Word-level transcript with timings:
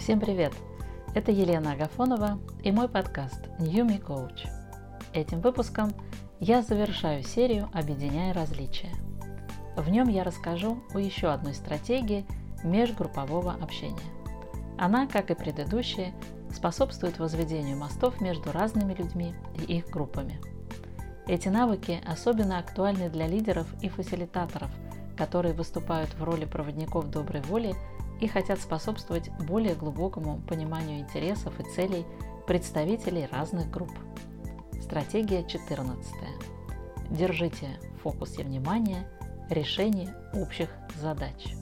Всем 0.00 0.18
привет! 0.18 0.54
Это 1.14 1.30
Елена 1.30 1.72
Агафонова 1.72 2.38
и 2.62 2.72
мой 2.72 2.88
подкаст 2.88 3.48
New 3.58 3.86
Me 3.86 4.02
Coach. 4.02 4.48
Этим 5.12 5.42
выпуском 5.42 5.92
я 6.40 6.62
завершаю 6.62 7.22
серию 7.22 7.68
«Объединяя 7.74 8.32
различия». 8.32 8.88
В 9.76 9.90
нем 9.90 10.08
я 10.08 10.24
расскажу 10.24 10.82
о 10.94 10.98
еще 10.98 11.28
одной 11.28 11.52
стратегии 11.52 12.24
межгруппового 12.64 13.52
общения. 13.60 14.00
Она, 14.78 15.06
как 15.06 15.30
и 15.30 15.34
предыдущие, 15.34 16.14
способствует 16.50 17.18
возведению 17.18 17.76
мостов 17.76 18.22
между 18.22 18.52
разными 18.52 18.94
людьми 18.94 19.34
и 19.68 19.76
их 19.76 19.90
группами. 19.90 20.40
Эти 21.26 21.48
навыки 21.48 22.00
особенно 22.06 22.58
актуальны 22.58 23.10
для 23.10 23.26
лидеров 23.26 23.66
и 23.82 23.90
фасилитаторов, 23.90 24.70
которые 25.18 25.52
выступают 25.52 26.08
в 26.14 26.24
роли 26.24 26.46
проводников 26.46 27.10
доброй 27.10 27.42
воли 27.42 27.76
и 28.20 28.28
хотят 28.28 28.60
способствовать 28.60 29.30
более 29.46 29.74
глубокому 29.74 30.40
пониманию 30.48 31.00
интересов 31.00 31.58
и 31.58 31.64
целей 31.74 32.04
представителей 32.46 33.28
разных 33.30 33.70
групп. 33.70 33.92
Стратегия 34.82 35.44
14. 35.44 36.06
Держите 37.10 37.68
в 37.96 38.02
фокусе 38.02 38.44
внимания 38.44 39.08
решение 39.48 40.14
общих 40.34 40.68
задач. 41.00 41.54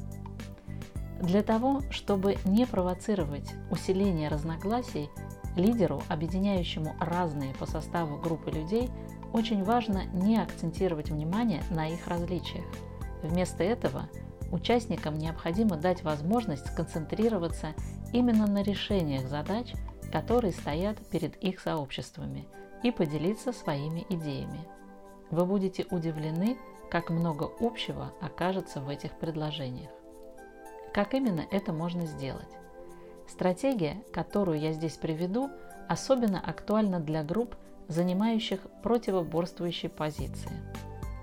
Для 1.21 1.43
того, 1.43 1.83
чтобы 1.91 2.37
не 2.45 2.66
провоцировать 2.66 3.51
усиление 3.71 4.29
разногласий, 4.29 5.11
лидеру, 5.57 6.02
объединяющему 6.09 6.95
разные 7.01 7.55
по 7.55 7.66
составу 7.66 8.19
группы 8.19 8.51
людей, 8.51 8.88
очень 9.33 9.65
важно 9.65 10.05
не 10.13 10.41
акцентировать 10.41 11.11
внимание 11.11 11.63
на 11.71 11.88
их 11.88 12.07
различиях. 12.07 12.65
Вместо 13.23 13.65
этого– 13.65 14.09
Участникам 14.51 15.19
необходимо 15.19 15.77
дать 15.77 16.02
возможность 16.02 16.66
сконцентрироваться 16.66 17.74
именно 18.13 18.46
на 18.46 18.63
решениях 18.63 19.29
задач, 19.29 19.73
которые 20.10 20.52
стоят 20.52 20.96
перед 21.10 21.37
их 21.37 21.60
сообществами, 21.60 22.49
и 22.82 22.91
поделиться 22.91 23.52
своими 23.52 24.07
идеями. 24.09 24.66
Вы 25.30 25.45
будете 25.45 25.87
удивлены, 25.91 26.57
как 26.91 27.10
много 27.10 27.51
общего 27.60 28.13
окажется 28.21 28.80
в 28.80 28.88
этих 28.88 29.13
предложениях. 29.19 29.91
Как 30.95 31.13
именно 31.13 31.45
это 31.51 31.73
можно 31.73 32.07
сделать? 32.07 32.49
Стратегия, 33.29 34.02
которую 34.13 34.59
я 34.59 34.73
здесь 34.73 34.96
приведу, 34.96 35.51
особенно 35.87 36.41
актуальна 36.41 36.99
для 36.99 37.23
групп, 37.23 37.57
занимающих 37.88 38.60
противоборствующие 38.82 39.91
позиции. 39.91 40.51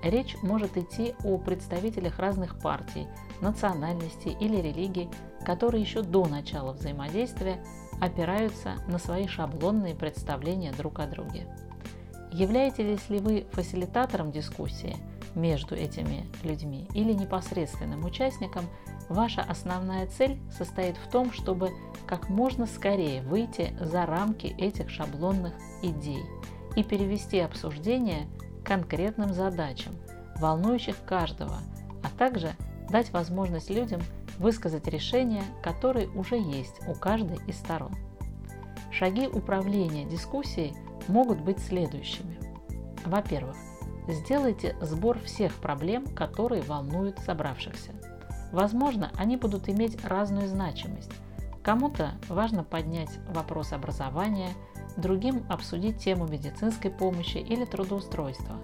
Речь 0.06 0.38
может 0.44 0.78
идти 0.78 1.16
о 1.23 1.39
представителях 1.39 2.20
разных 2.20 2.59
партий, 2.59 3.08
национальностей 3.42 4.38
или 4.39 4.58
религий, 4.58 5.09
которые 5.44 5.81
еще 5.81 6.03
до 6.03 6.28
начала 6.28 6.73
взаимодействия 6.73 7.66
опираются 8.00 8.75
на 8.88 9.00
свои 9.00 9.25
шаблонные 9.25 9.95
представления 9.95 10.72
друг 10.73 11.00
о 11.00 11.08
друге. 11.08 11.47
Являетесь 12.31 13.09
ли 13.09 13.17
вы 13.17 13.47
фасилитатором 13.52 14.31
дискуссии 14.31 14.95
между 15.34 15.73
этими 15.73 16.28
людьми 16.44 16.88
или 16.94 17.12
непосредственным 17.12 18.06
участником, 18.06 18.66
ваша 19.09 19.42
основная 19.42 20.06
цель 20.06 20.38
состоит 20.56 20.97
в 20.97 21.09
том, 21.09 21.34
чтобы 21.34 21.72
как 22.06 22.30
можно 22.30 22.67
скорее 22.67 23.23
выйти 23.23 23.75
за 23.81 24.06
рамки 24.06 24.56
этих 24.59 24.92
шаблонных 24.92 25.56
идей 25.81 26.22
и 26.75 26.84
перевести 26.84 27.40
обсуждение 27.40 28.28
конкретным 28.66 29.34
задачам, 29.34 29.96
волнующих 30.38 30.98
каждого, 31.06 31.60
а 32.04 32.10
также 32.18 32.52
дать 32.90 33.12
возможность 33.12 33.70
людям 33.70 34.02
высказать 34.38 34.88
решения, 34.88 35.44
которые 35.64 36.10
уже 36.10 36.36
есть 36.36 36.82
у 36.88 36.94
каждой 36.94 37.38
из 37.48 37.58
сторон. 37.58 37.94
Шаги 38.92 39.28
управления 39.28 40.06
дискуссией 40.06 40.75
могут 41.08 41.40
быть 41.42 41.59
следующими. 41.59 42.38
Во-первых, 43.06 43.56
сделайте 44.08 44.75
сбор 44.81 45.20
всех 45.20 45.54
проблем, 45.56 46.08
которые 46.08 46.62
волнуют 46.64 47.20
собравшихся. 47.20 47.92
Возможно, 48.52 49.12
они 49.18 49.38
будут 49.38 49.70
иметь 49.70 50.04
разную 50.06 50.48
значимость. 50.48 51.12
Кому-то 51.62 52.12
важно 52.30 52.64
поднять 52.64 53.09
вопрос 53.30 53.74
образования, 53.74 54.50
другим 54.97 55.45
обсудить 55.50 55.97
тему 55.97 56.28
медицинской 56.28 56.91
помощи 56.91 57.38
или 57.38 57.66
трудоустройства. 57.66 58.57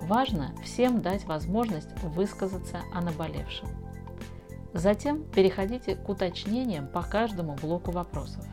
Важно 0.00 0.54
всем 0.62 1.00
дать 1.00 1.24
возможность 1.24 1.90
высказаться 2.02 2.80
о 2.92 3.00
наболевшем. 3.00 3.68
Затем 4.74 5.24
переходите 5.24 5.96
к 5.96 6.08
уточнениям 6.08 6.86
по 6.86 7.02
каждому 7.02 7.54
блоку 7.54 7.90
вопросов. 7.90 8.44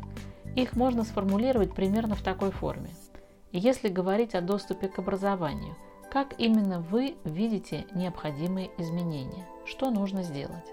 Их 0.55 0.75
можно 0.75 1.03
сформулировать 1.03 1.73
примерно 1.73 2.15
в 2.15 2.21
такой 2.21 2.51
форме. 2.51 2.89
Если 3.51 3.87
говорить 3.87 4.35
о 4.35 4.41
доступе 4.41 4.87
к 4.89 4.99
образованию, 4.99 5.75
как 6.11 6.39
именно 6.39 6.81
вы 6.81 7.15
видите 7.23 7.85
необходимые 7.93 8.69
изменения? 8.77 9.45
Что 9.65 9.91
нужно 9.91 10.23
сделать? 10.23 10.65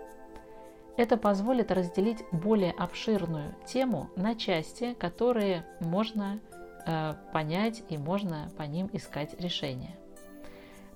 Это 0.97 1.19
позволит 1.19 1.71
разделить 1.71 2.25
более 2.33 2.73
обширную 2.73 3.55
тему 3.67 4.09
на 4.17 4.35
части, 4.35 4.95
которые 4.95 5.67
можно 5.81 6.41
э, 6.87 7.15
понять 7.33 7.83
и 7.91 7.99
можно 7.99 8.51
по 8.57 8.63
ним 8.63 8.89
искать 8.95 9.39
решения. 9.39 9.95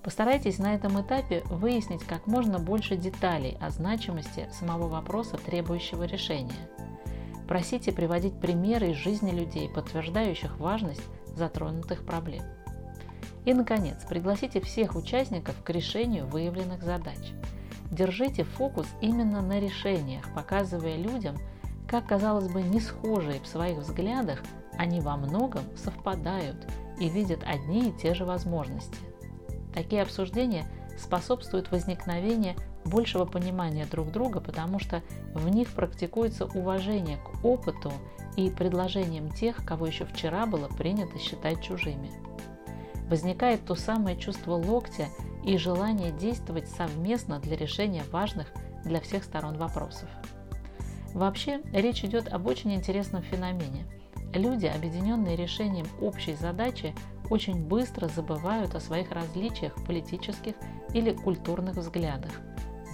Постарайтесь 0.01 0.57
на 0.57 0.73
этом 0.73 0.99
этапе 0.99 1.43
выяснить 1.45 2.03
как 2.03 2.25
можно 2.25 2.57
больше 2.57 2.97
деталей 2.97 3.55
о 3.61 3.69
значимости 3.69 4.49
самого 4.51 4.87
вопроса, 4.87 5.37
требующего 5.37 6.05
решения. 6.05 6.67
Просите 7.47 7.91
приводить 7.91 8.39
примеры 8.39 8.91
из 8.91 8.95
жизни 8.95 9.29
людей, 9.29 9.69
подтверждающих 9.69 10.57
важность 10.57 11.03
затронутых 11.35 12.03
проблем. 12.03 12.43
И, 13.45 13.53
наконец, 13.53 14.03
пригласите 14.09 14.61
всех 14.61 14.95
участников 14.95 15.61
к 15.63 15.69
решению 15.69 16.25
выявленных 16.25 16.81
задач– 16.81 17.19
Держите 17.91 18.45
фокус 18.45 18.87
именно 19.01 19.41
на 19.41 19.59
решениях, 19.59 20.23
показывая 20.33 20.95
людям, 20.95 21.35
как, 21.87 22.07
казалось 22.07 22.47
бы, 22.47 22.61
не 22.61 22.79
схожие 22.79 23.41
в 23.41 23.47
своих 23.47 23.79
взглядах, 23.79 24.41
они 24.77 25.01
во 25.01 25.17
многом 25.17 25.63
совпадают 25.75 26.65
и 26.99 27.09
видят 27.09 27.41
одни 27.45 27.89
и 27.89 27.91
те 27.91 28.13
же 28.13 28.23
возможности. 28.23 28.97
Такие 29.73 30.01
обсуждения 30.01 30.65
способствуют 30.97 31.69
возникновению 31.69 32.55
большего 32.85 33.25
понимания 33.25 33.85
друг 33.85 34.11
друга, 34.11 34.39
потому 34.39 34.79
что 34.79 35.03
в 35.33 35.49
них 35.49 35.67
практикуется 35.69 36.45
уважение 36.45 37.17
к 37.17 37.43
опыту 37.43 37.91
и 38.37 38.49
предложениям 38.49 39.29
тех, 39.31 39.65
кого 39.65 39.85
еще 39.85 40.05
вчера 40.05 40.45
было 40.45 40.67
принято 40.67 41.19
считать 41.19 41.61
чужими. 41.61 42.09
Возникает 43.09 43.65
то 43.65 43.75
самое 43.75 44.15
чувство 44.15 44.53
локтя 44.53 45.07
и 45.45 45.57
желание 45.57 46.11
действовать 46.11 46.69
совместно 46.69 47.39
для 47.39 47.57
решения 47.57 48.03
важных 48.11 48.47
для 48.83 48.99
всех 48.99 49.23
сторон 49.23 49.57
вопросов. 49.57 50.09
Вообще, 51.13 51.61
речь 51.73 52.03
идет 52.03 52.31
об 52.31 52.47
очень 52.47 52.73
интересном 52.73 53.21
феномене. 53.21 53.85
Люди, 54.33 54.65
объединенные 54.65 55.35
решением 55.35 55.87
общей 55.99 56.35
задачи, 56.35 56.95
очень 57.29 57.65
быстро 57.65 58.07
забывают 58.07 58.75
о 58.75 58.79
своих 58.79 59.11
различиях 59.11 59.73
политических 59.85 60.55
или 60.93 61.13
культурных 61.13 61.75
взглядах. 61.75 62.31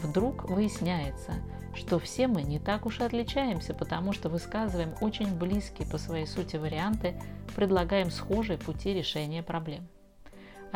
Вдруг 0.04 0.50
выясняется, 0.50 1.34
что 1.76 2.00
все 2.00 2.28
мы 2.28 2.44
не 2.44 2.60
так 2.60 2.86
уж 2.86 3.00
и 3.00 3.04
отличаемся, 3.04 3.74
потому 3.74 4.14
что 4.14 4.30
высказываем 4.30 4.94
очень 5.02 5.36
близкие 5.36 5.88
по 5.88 5.98
своей 5.98 6.26
сути 6.26 6.56
варианты, 6.56 7.20
предлагаем 7.56 8.10
схожие 8.12 8.58
пути 8.58 8.94
решения 8.94 9.44
проблем. 9.44 9.88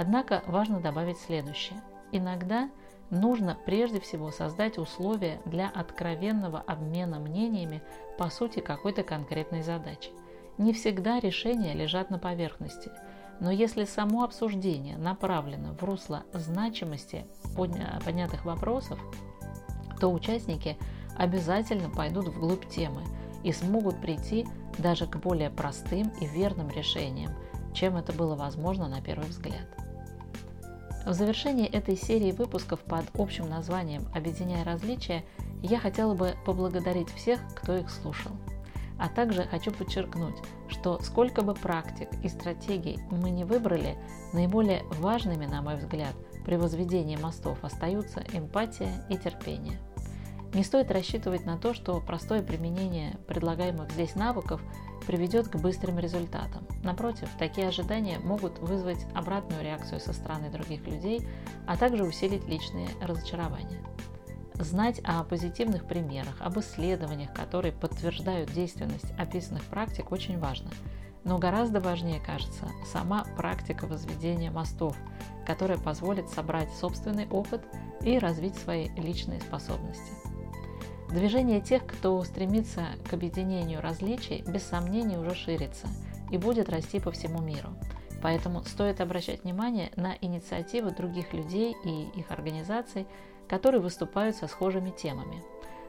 Однако 0.01 0.41
важно 0.47 0.79
добавить 0.79 1.19
следующее. 1.19 1.79
Иногда 2.12 2.72
нужно 3.12 3.56
прежде 3.67 3.99
всего 3.99 4.31
создать 4.31 4.79
условия 4.79 5.40
для 5.46 5.70
откровенного 5.70 6.59
обмена 6.59 7.20
мнениями 7.20 7.84
по 8.17 8.31
сути 8.31 8.61
какой-то 8.61 9.03
конкретной 9.03 9.61
задачи. 9.61 10.09
Не 10.58 10.73
всегда 10.73 11.20
решения 11.20 11.75
лежат 11.75 12.09
на 12.09 12.17
поверхности, 12.17 12.90
но 13.40 13.52
если 13.52 13.84
само 13.85 14.23
обсуждение 14.23 14.97
направлено 14.97 15.73
в 15.73 15.84
русло 15.84 16.23
значимости 16.34 17.28
поднятых 17.55 18.43
вопросов, 18.43 18.99
то 19.99 20.11
участники 20.11 20.79
обязательно 21.16 21.91
пойдут 21.91 22.29
вглубь 22.29 22.67
темы 22.70 23.03
и 23.43 23.52
смогут 23.52 24.02
прийти 24.02 24.47
даже 24.79 25.05
к 25.05 25.17
более 25.17 25.52
простым 25.52 26.08
и 26.20 26.25
верным 26.25 26.72
решениям, 26.72 27.34
чем 27.75 27.97
это 27.97 28.11
было 28.14 28.35
возможно 28.35 28.87
на 28.87 28.99
первый 28.99 29.28
взгляд. 29.28 29.80
В 31.05 31.13
завершении 31.13 31.67
этой 31.67 31.97
серии 31.97 32.31
выпусков 32.31 32.79
под 32.81 33.05
общим 33.15 33.49
названием 33.49 34.05
«Объединяя 34.13 34.63
различия» 34.63 35.23
я 35.63 35.79
хотела 35.79 36.13
бы 36.13 36.35
поблагодарить 36.45 37.09
всех, 37.09 37.39
кто 37.55 37.75
их 37.75 37.89
слушал. 37.89 38.31
А 38.99 39.09
также 39.09 39.43
хочу 39.43 39.71
подчеркнуть, 39.71 40.35
что 40.69 41.01
сколько 41.01 41.41
бы 41.41 41.55
практик 41.55 42.07
и 42.23 42.29
стратегий 42.29 42.99
мы 43.09 43.31
не 43.31 43.45
выбрали, 43.45 43.97
наиболее 44.31 44.83
важными, 44.99 45.47
на 45.47 45.63
мой 45.63 45.77
взгляд, 45.77 46.13
при 46.45 46.55
возведении 46.55 47.15
мостов 47.15 47.57
остаются 47.63 48.23
эмпатия 48.31 49.03
и 49.09 49.17
терпение. 49.17 49.79
Не 50.53 50.65
стоит 50.65 50.91
рассчитывать 50.91 51.45
на 51.45 51.57
то, 51.57 51.73
что 51.73 52.01
простое 52.01 52.43
применение 52.43 53.15
предлагаемых 53.27 53.89
здесь 53.91 54.15
навыков 54.15 54.61
приведет 55.07 55.47
к 55.47 55.55
быстрым 55.55 55.97
результатам. 55.97 56.67
Напротив, 56.83 57.29
такие 57.39 57.69
ожидания 57.69 58.19
могут 58.19 58.59
вызвать 58.59 59.05
обратную 59.15 59.63
реакцию 59.63 60.01
со 60.01 60.11
стороны 60.11 60.49
других 60.49 60.85
людей, 60.85 61.25
а 61.67 61.77
также 61.77 62.03
усилить 62.03 62.47
личные 62.47 62.89
разочарования. 63.01 63.81
Знать 64.55 64.99
о 65.05 65.23
позитивных 65.23 65.85
примерах, 65.85 66.35
об 66.41 66.59
исследованиях, 66.59 67.33
которые 67.33 67.71
подтверждают 67.71 68.51
действенность 68.51 69.11
описанных 69.17 69.63
практик, 69.63 70.11
очень 70.11 70.37
важно. 70.37 70.69
Но 71.23 71.37
гораздо 71.37 71.79
важнее, 71.79 72.19
кажется, 72.19 72.67
сама 72.85 73.25
практика 73.37 73.87
возведения 73.87 74.51
мостов, 74.51 74.97
которая 75.45 75.77
позволит 75.77 76.29
собрать 76.29 76.69
собственный 76.73 77.27
опыт 77.29 77.61
и 78.01 78.19
развить 78.19 78.55
свои 78.55 78.89
личные 78.97 79.39
способности. 79.39 80.11
Движение 81.11 81.59
тех, 81.59 81.85
кто 81.85 82.23
стремится 82.23 82.85
к 83.09 83.13
объединению 83.13 83.81
различий, 83.81 84.43
без 84.47 84.63
сомнений 84.63 85.17
уже 85.17 85.35
ширится 85.35 85.87
и 86.31 86.37
будет 86.37 86.69
расти 86.69 87.02
по 87.02 87.11
всему 87.11 87.41
миру. 87.41 87.67
Поэтому 88.22 88.63
стоит 88.63 89.02
обращать 89.02 89.43
внимание 89.43 89.91
на 89.97 90.16
инициативы 90.22 90.91
других 90.91 91.34
людей 91.34 91.75
и 91.84 92.03
их 92.17 92.31
организаций, 92.31 93.05
которые 93.49 93.81
выступают 93.81 94.37
со 94.37 94.47
схожими 94.47 94.91
темами. 94.91 95.43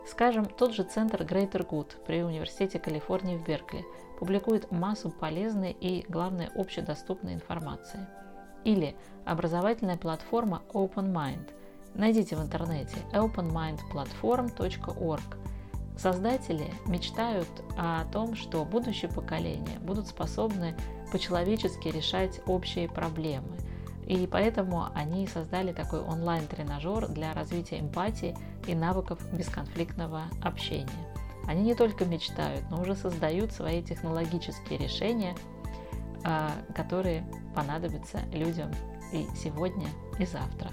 Скажем, 0.09 0.45
тот 0.45 0.75
же 0.75 0.83
центр 0.83 1.23
Greater 1.23 1.65
Good 1.65 2.05
при 2.05 2.25
Университете 2.25 2.81
Калифорнии 2.81 3.37
в 3.37 3.45
Беркли 3.45 3.85
публикует 4.19 4.73
массу 4.73 5.11
полезной 5.11 5.71
и, 5.71 6.05
главное, 6.09 6.51
общедоступной 6.57 7.35
информации. 7.35 8.09
Или 8.65 8.97
образовательная 9.25 9.99
платформа 9.99 10.63
Open 10.73 11.13
Mind– 11.13 11.49
Найдите 11.95 12.37
в 12.37 12.43
интернете 12.43 12.97
openmindplatform.org. 13.13 15.23
Создатели 15.97 16.73
мечтают 16.87 17.49
о 17.77 18.05
том, 18.07 18.35
что 18.35 18.65
будущее 18.65 19.11
поколение 19.11 19.79
будут 19.81 20.09
способны 20.09 20.75
по-человечески 21.13 21.89
решать 21.89 22.41
общие 22.47 22.89
проблемы. 22.89 23.59
И 24.07 24.27
поэтому 24.27 24.89
они 24.95 25.27
создали 25.27 25.73
такой 25.73 26.01
онлайн-тренажер 26.01 27.09
для 27.09 27.35
развития 27.35 27.81
эмпатии 27.81 28.37
и 28.67 28.75
навыков 28.75 29.21
бесконфликтного 29.33 30.25
общения. 30.43 30.89
Они 31.47 31.63
не 31.63 31.75
только 31.75 32.05
мечтают, 32.05 32.65
но 32.71 32.81
уже 32.81 32.97
создают 32.97 33.53
свои 33.53 33.83
технологические 33.83 34.79
решения, 34.79 35.37
а, 36.25 36.53
которые 36.75 37.25
понадобятся 37.55 38.21
людям 38.33 38.71
и 39.13 39.27
сегодня, 39.37 39.89
и 40.19 40.25
завтра. 40.25 40.71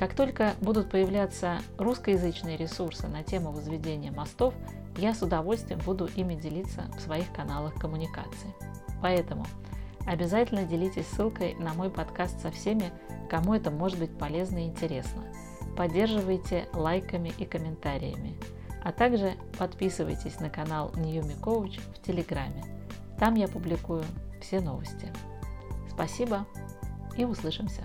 Как 0.00 0.14
только 0.14 0.54
будут 0.62 0.88
появляться 0.88 1.58
русскоязычные 1.76 2.56
ресурсы 2.56 3.06
на 3.06 3.22
тему 3.22 3.52
возведения 3.52 4.10
мостов, 4.10 4.54
я 4.96 5.14
с 5.14 5.20
удовольствием 5.20 5.78
буду 5.84 6.08
ими 6.16 6.36
делиться 6.36 6.86
в 6.96 7.00
своих 7.02 7.30
каналах 7.34 7.74
коммуникации. 7.74 8.54
Поэтому 9.02 9.44
обязательно 10.06 10.64
делитесь 10.64 11.06
ссылкой 11.06 11.54
на 11.56 11.74
мой 11.74 11.90
подкаст 11.90 12.40
со 12.40 12.50
всеми, 12.50 12.90
кому 13.28 13.52
это 13.52 13.70
может 13.70 13.98
быть 13.98 14.16
полезно 14.16 14.64
и 14.64 14.68
интересно. 14.68 15.22
Поддерживайте 15.76 16.66
лайками 16.72 17.30
и 17.36 17.44
комментариями. 17.44 18.38
А 18.82 18.92
также 18.92 19.34
подписывайтесь 19.58 20.40
на 20.40 20.48
канал 20.48 20.92
Newmi 20.94 21.38
Coach 21.42 21.78
в 21.94 22.00
Телеграме. 22.00 22.64
Там 23.18 23.34
я 23.34 23.48
публикую 23.48 24.04
все 24.40 24.60
новости. 24.60 25.12
Спасибо 25.92 26.46
и 27.18 27.26
услышимся! 27.26 27.82